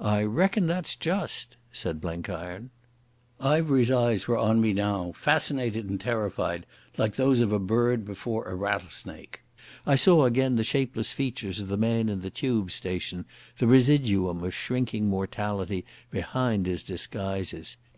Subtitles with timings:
[0.00, 2.70] "I reckon that's just," said Blenkiron.
[3.38, 6.64] Ivery's eyes were on me now, fascinated and terrified
[6.96, 9.42] like those of a bird before a rattlesnake.
[9.84, 13.26] I saw again the shapeless features of the man in the Tube station,
[13.58, 17.76] the residuum of shrinking mortality behind his disguises.